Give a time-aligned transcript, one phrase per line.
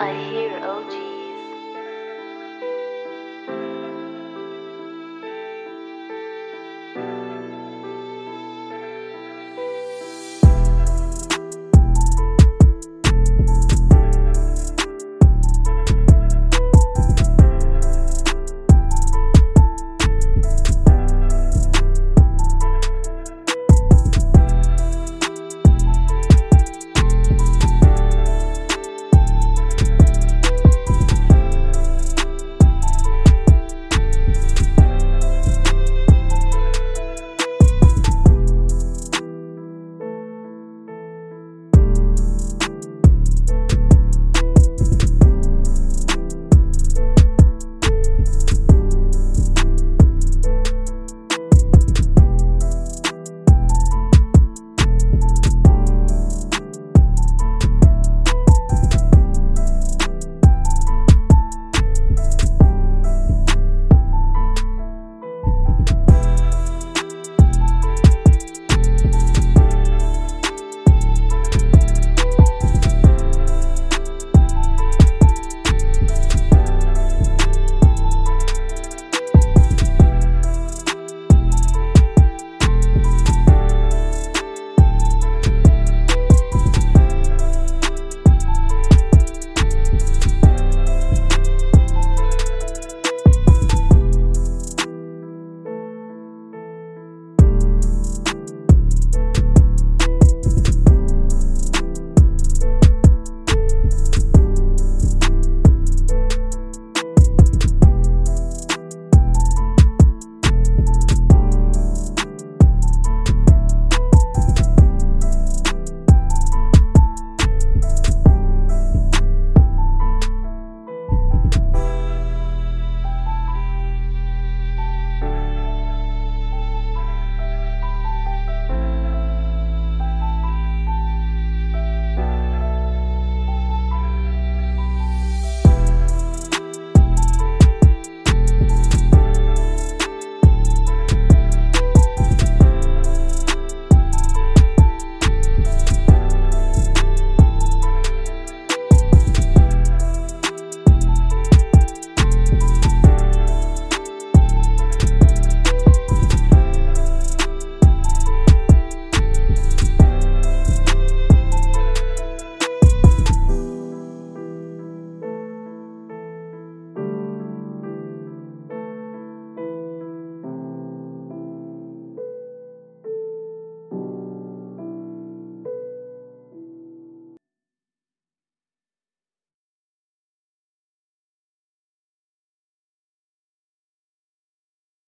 [0.00, 1.13] I hear OG.